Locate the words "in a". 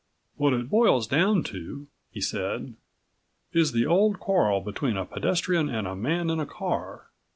6.31-6.47